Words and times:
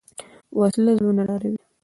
وسله 0.59 0.91
زړونه 0.97 1.21
ډاروي 1.27 1.59